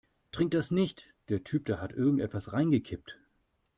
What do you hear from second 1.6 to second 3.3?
da hat irgendetwas reingekippt.